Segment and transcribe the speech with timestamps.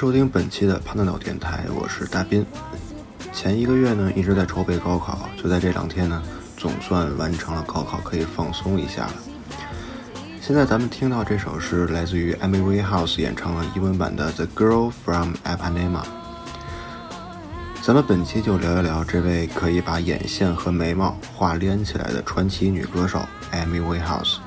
[0.00, 2.42] 收听本期的潘德鸟电台，我是大斌。
[3.34, 6.22] 前一个月呢一直在筹备高考，就在这两天呢，
[6.56, 9.12] 总算完成了高考，可以放松一下了。
[10.40, 16.02] 现在咱们听到这首是来自于 Amy Winehouse 演唱的英文版的《The Girl from a p a n e m a》。
[17.82, 23.20] 咱们本期就聊一聊这位可以把眼线和眉毛画连起来的传奇女歌手
[23.52, 24.38] Amy Winehouse。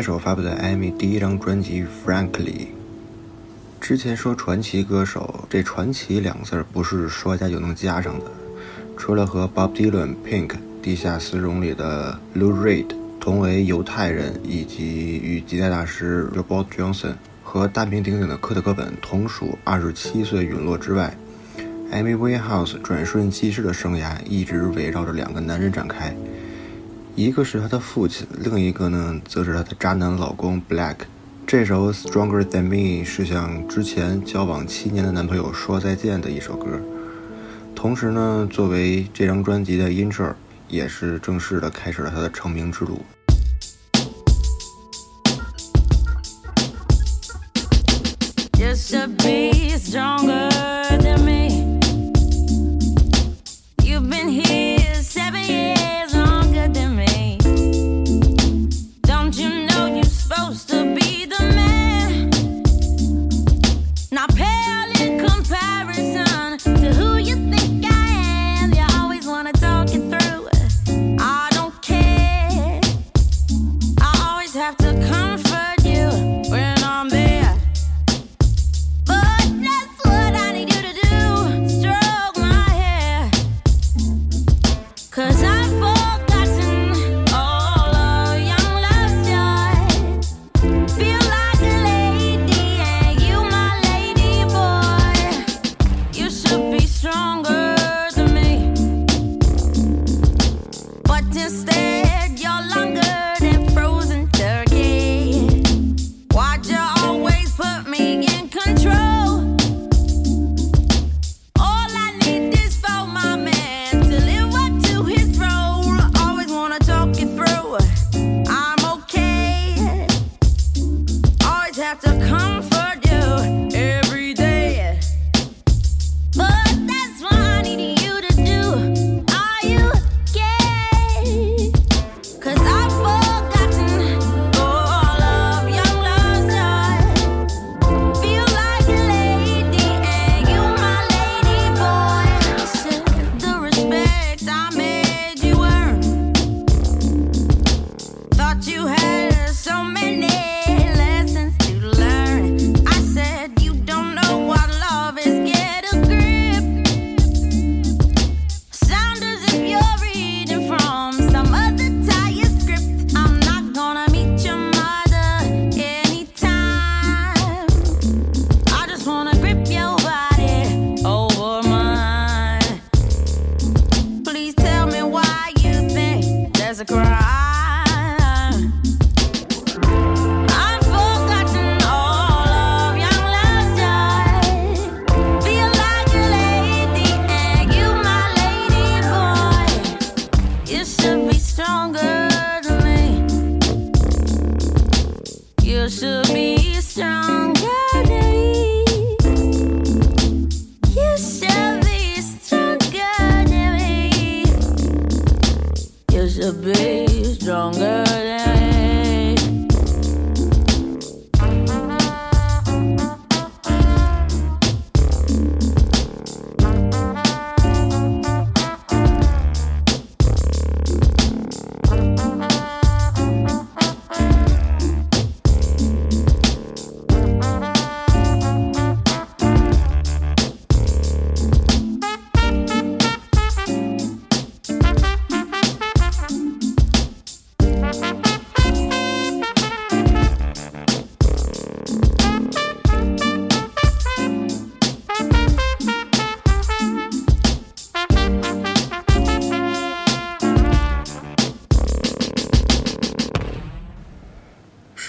[0.00, 2.32] 歌手发布在艾米第一张专辑《Frankly》。
[3.82, 8.24] 之前说传奇歌手，这“传奇”两字儿不是说加就能加上的。
[8.96, 12.86] 除了和 Bob Dylan、Pink、地下丝绒里的 Lou Reed
[13.20, 17.12] 同为犹太人，以及与吉他大师 Robert Johnson
[17.44, 21.14] 和大名鼎鼎的科特·戈本同属二十七岁陨落之外
[21.92, 26.16] ，Amy Winehouse 转瞬即逝的生涯一直围绕着两个男人展开。
[27.16, 30.96] 一个是他的父亲，另一个呢，则是他的渣男老公 Black。
[31.46, 36.80] 这首《Stronger Than Me》是向之前交往七年的男朋友说再见的一首歌，
[37.74, 40.32] 同时呢，作为这张专辑的 intro，
[40.68, 43.02] 也是正式的开始了他的成名之路。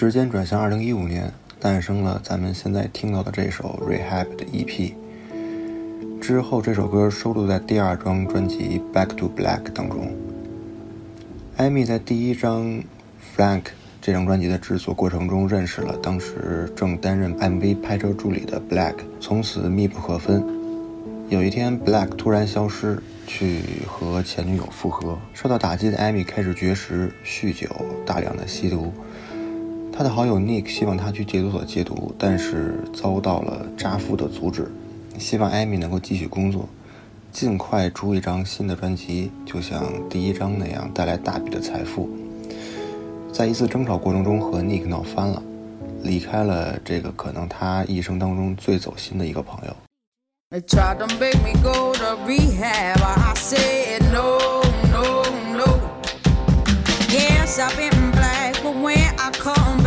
[0.02, 4.92] 时间转向二零一五年，诞生了咱们现在听到的这首《Rehab》的 EP。
[6.20, 10.12] 之后，这首歌收录在第二张专辑《Back to Black》当中。
[11.56, 12.64] 艾米在第一张
[13.36, 13.60] 《Frank》
[14.00, 20.44] 这张专辑的制作过程中认识了当时正担任 MV 拍摄助理的 Black，从此密不可分。
[21.28, 25.16] 有一天，Black 突然消失，去和前女友复合。
[25.32, 27.68] 受到打击的艾米开始绝食、酗酒、
[28.04, 28.92] 大量的吸毒。
[30.02, 34.68] 他的好友 Nick 希望他去戒毒所戒毒，但是遭到了扎夫的阻止。
[35.16, 36.68] 希望艾米能够继续工作，
[37.30, 42.10] 尽快出一张新的专辑，就像第一张那样带来大笔的财富。
[43.32, 45.40] 在一次争吵过程中和 Nick 闹翻了，
[46.02, 49.76] 离开了这个可能他一生当中最走心的一个朋友。
[57.54, 59.81] I've been black, but when I come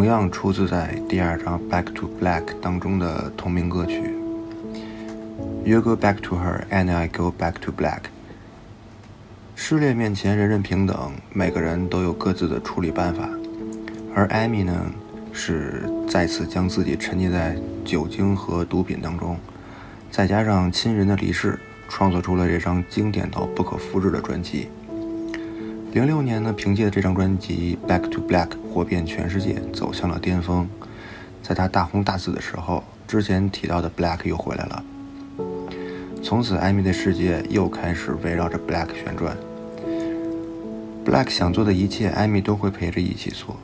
[0.00, 4.14] 同样出自在第二张《Back to Black》当中的同名歌曲。
[5.62, 8.04] You go back to her, and I go back to black。
[9.54, 13.28] 失恋面前人人平等，每个人都有各自的处理办法。
[14.14, 14.74] 而艾米呢，
[15.34, 17.54] 是再次将自己沉浸在
[17.84, 19.36] 酒精和毒品当中，
[20.10, 21.58] 再加上亲人的离世，
[21.90, 24.70] 创作出了这张经典到不可复制的专辑。
[25.92, 30.68] 零六年呢，凭借这张专辑《Back to Black》火遍全世界，走向了巅峰。
[31.42, 34.84] 在他大红大紫的时候，之前提到的 Black 又回来了。
[36.22, 39.36] 从此，艾米的世界又开始围绕着 Black 旋转。
[41.04, 43.56] Black 想做的一切，艾米都会陪着一起做。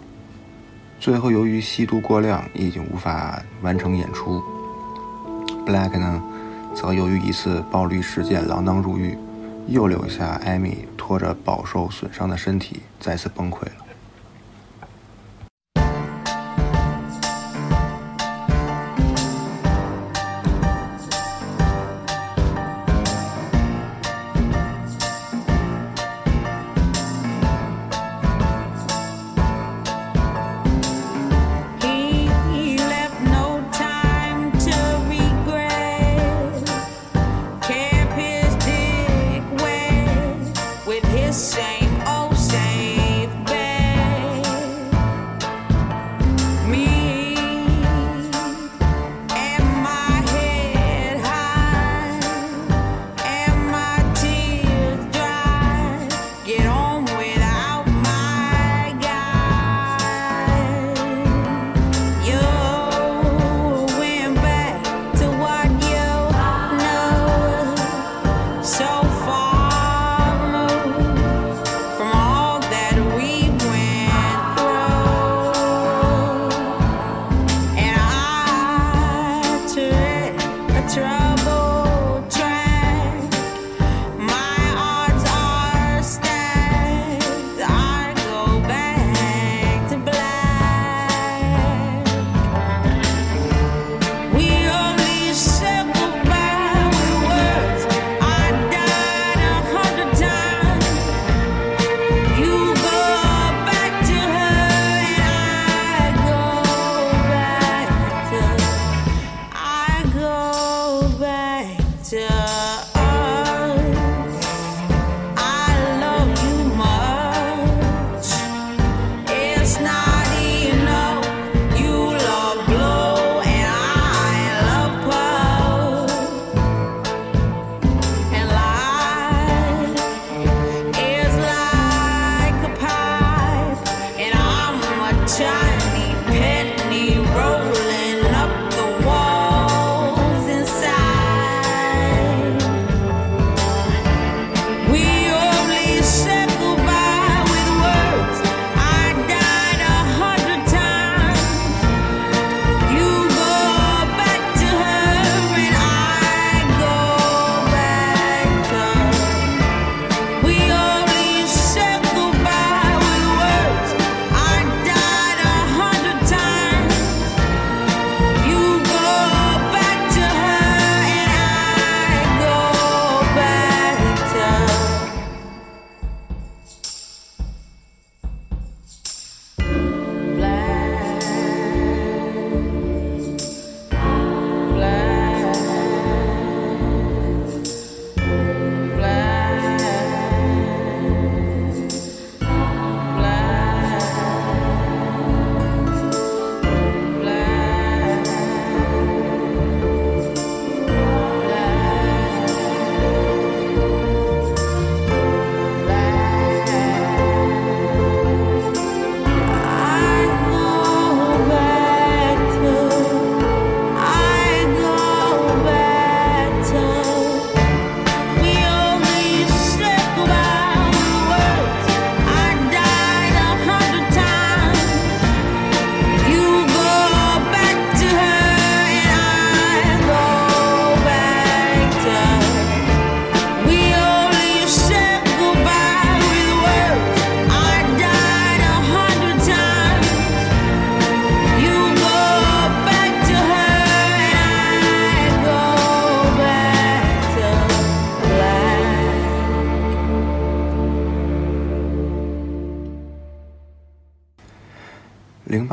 [0.98, 4.42] 最后，由于吸毒过量，已经无法完成演出。
[5.64, 6.20] Black 呢，
[6.74, 9.16] 则由于一次暴力事件锒铛入狱，
[9.66, 13.85] 又留下艾米拖着饱受损伤的身体，再次崩溃了。
[41.46, 42.15] Same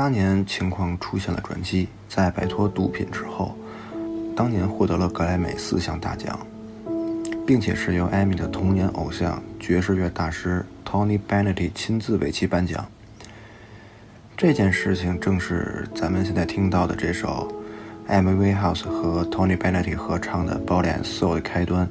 [0.03, 3.55] 八年情况出现了转机，在摆脱毒品之后，
[4.35, 6.37] 当年获得了格莱美四项大奖，
[7.47, 12.85] 并且是由艾米的童年偶像爵士乐大师 Tony Bennett 亲自为其颁奖。
[14.35, 17.49] 这件事情正是咱们现在听到的这首
[18.09, 21.89] Amy Winehouse 和 Tony Bennett 合唱的《Body and Soul》的开端。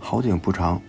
[0.00, 0.82] 好景不长，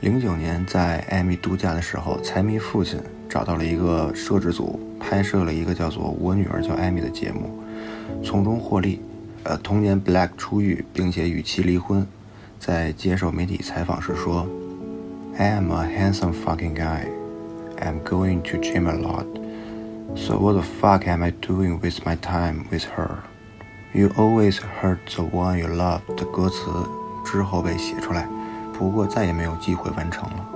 [0.00, 7.62] 零九年在艾米度假的时候，财迷父亲找到了一个摄制组，拍摄了一个叫做《我女儿叫艾米》的节目，
[8.24, 9.02] 从中获利。
[9.42, 12.06] 呃，同年 Black 出狱，并且与其离婚。
[12.58, 14.46] 在接受媒体采访时说
[15.36, 17.06] ：“I am a handsome fucking guy.
[17.78, 19.26] I'm going to gym a lot.
[20.16, 23.18] So what the fuck am I doing with my time with her?
[23.92, 26.70] You always hurt the one you love。”的歌词
[27.24, 28.26] 之后被写出来，
[28.80, 30.46] 不过再也没有机会完成了。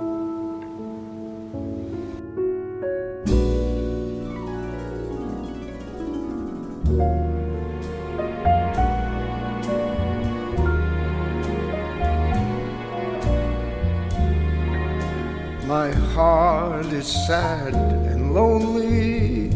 [15.67, 19.51] My heart is sad and lonely.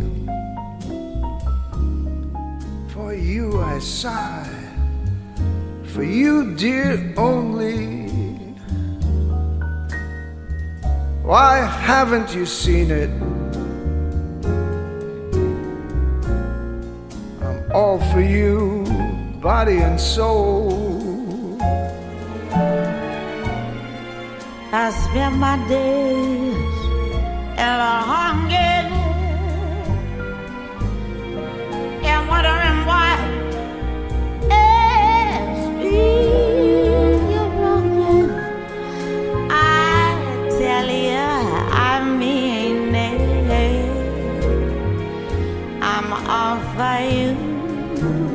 [2.94, 4.46] For you I sigh,
[5.86, 7.99] for you, dear, only.
[11.30, 13.12] Why haven't you seen it?
[17.40, 18.84] I'm all for you,
[19.40, 21.60] body and soul.
[24.74, 26.78] I spend my days
[27.64, 28.29] in a hunger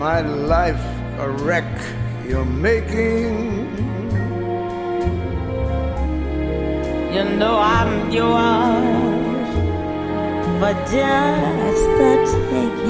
[0.00, 0.82] my life
[1.18, 1.70] a wreck
[2.26, 3.68] you're making.
[7.14, 9.50] You know I'm yours
[10.58, 12.10] for just the
[12.50, 12.89] taking.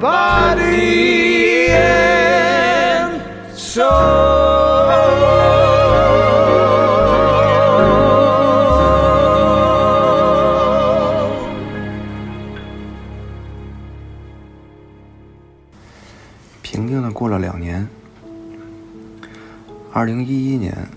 [0.00, 3.20] Body and
[3.54, 3.84] soul。
[16.62, 17.86] 平静的过了两年。
[19.92, 20.88] 二零一一年，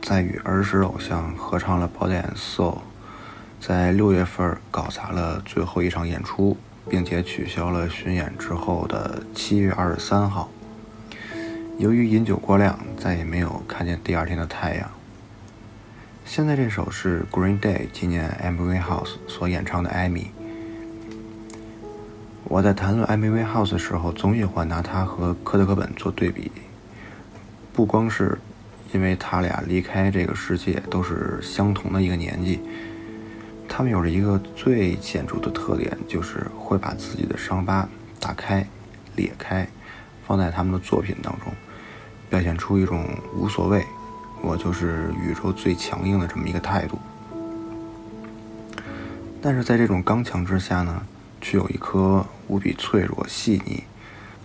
[0.00, 2.74] 在与儿时偶像合唱了《Body and Soul》，
[3.60, 6.56] 在六月份搞砸了最后一场演出。
[6.88, 10.50] 并且取消了巡演之后的七月二十三号。
[11.78, 14.90] 由于饮酒过量，再也没有看见第二天的太阳。
[16.24, 20.22] 现在这首是 Green Day 纪念 Amy House 所演唱的《艾米》。
[22.44, 26.52] 我在谈论艾米·霍 House 的时候，总喜欢拿他和科特·柯本做对比，
[27.72, 28.38] 不光是
[28.92, 32.60] 因为他俩离开这个世界都是相同的一个年纪，
[33.68, 37.88] 他们有着一个最显著的特点，就是会把自己的伤疤
[38.20, 38.66] 打开、
[39.16, 39.66] 裂开，
[40.26, 41.52] 放在他们的作品当中，
[42.30, 43.04] 表现出一种
[43.36, 43.84] 无所谓，
[44.42, 46.98] 我就是宇宙最强硬的这么一个态度。
[49.42, 51.02] 但是在这种刚强之下呢，
[51.40, 53.84] 却有一颗无比脆弱、细腻、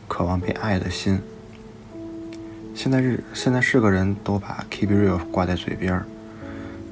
[0.08, 1.21] 渴望被爱的心。
[2.75, 6.05] 现在是现在是个人都把 “keep real” 挂在嘴边儿，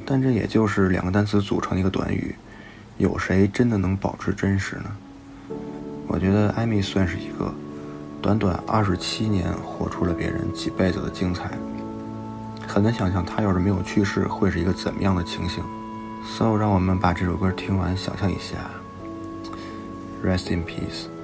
[0.09, 2.33] 但这也就是两个单词组成一个短语，
[2.97, 4.85] 有谁真的能保持真实呢？
[6.07, 7.53] 我觉得艾米算是一个，
[8.21, 11.51] 短短二十七年活出了别人几辈子的精彩，
[12.65, 15.61] 很难想象他要是没有去世会是一个怎么样的情形。
[16.25, 18.55] 所以让我们把这首歌听完，想象一下。
[20.23, 21.16] Rest in peace。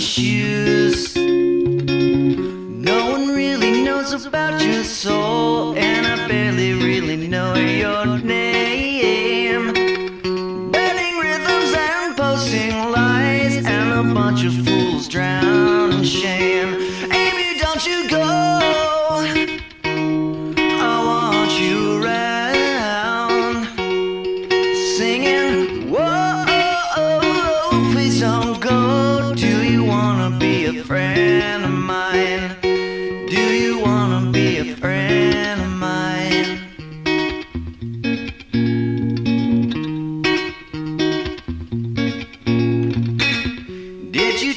[0.00, 1.13] Shoes.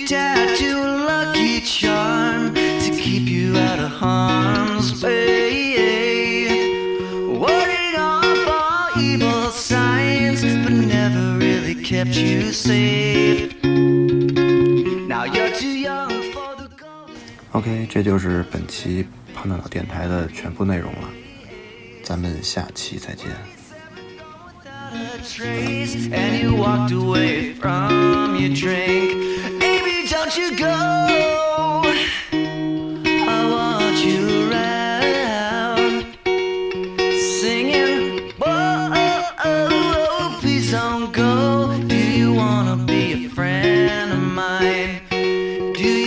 [0.08, 6.48] Tattoo a lucky charm to keep you out of harm's way?
[7.28, 13.54] Warding off all evil signs, but never really kept you safe.
[13.64, 17.12] Now you're too young for the gold.
[17.52, 21.10] OK，这就是本期胖大脑电台的全部内容了，
[22.02, 23.28] 咱们下期再见。
[24.94, 29.27] a trace, and you walked away from your drink.
[30.38, 30.66] You go.
[32.30, 36.06] I want you around,
[37.20, 38.34] singing.
[38.38, 41.76] Whoa, please don't go.
[41.88, 45.02] Do you wanna be a friend of mine?
[45.10, 46.07] Do